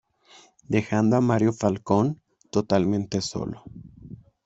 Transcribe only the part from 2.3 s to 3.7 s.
totalmente solo.